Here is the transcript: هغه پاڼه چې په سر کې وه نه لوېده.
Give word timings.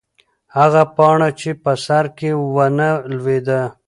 هغه 0.57 0.83
پاڼه 0.97 1.29
چې 1.39 1.49
په 1.63 1.71
سر 1.85 2.05
کې 2.17 2.31
وه 2.53 2.67
نه 2.77 2.89
لوېده. 3.17 3.61